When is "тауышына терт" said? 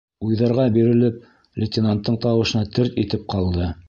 2.25-2.97